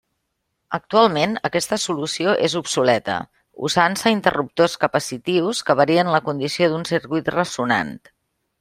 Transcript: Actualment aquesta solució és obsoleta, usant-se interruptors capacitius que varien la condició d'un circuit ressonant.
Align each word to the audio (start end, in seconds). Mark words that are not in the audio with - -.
Actualment 0.77 1.35
aquesta 1.49 1.77
solució 1.83 2.33
és 2.47 2.55
obsoleta, 2.61 3.17
usant-se 3.69 4.15
interruptors 4.15 4.77
capacitius 4.87 5.61
que 5.69 5.77
varien 5.83 6.11
la 6.17 6.23
condició 6.31 6.71
d'un 6.75 6.89
circuit 6.95 7.31
ressonant. 7.39 7.97